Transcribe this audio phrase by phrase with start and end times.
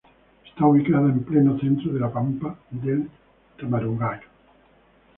[0.43, 3.07] Está ubicada en pleno centro en la pampa del
[3.55, 4.19] Tamarugal.